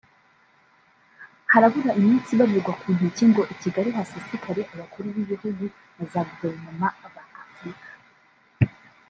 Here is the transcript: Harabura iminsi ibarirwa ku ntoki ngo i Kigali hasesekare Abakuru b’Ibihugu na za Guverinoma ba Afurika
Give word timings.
Harabura 1.51 1.91
iminsi 2.01 2.29
ibarirwa 2.31 2.73
ku 2.79 2.87
ntoki 2.95 3.23
ngo 3.29 3.41
i 3.53 3.55
Kigali 3.61 3.89
hasesekare 3.97 4.61
Abakuru 4.73 5.05
b’Ibihugu 5.15 5.65
na 5.95 6.03
za 6.11 6.21
Guverinoma 6.29 6.87
ba 7.13 7.23
Afurika 7.51 7.89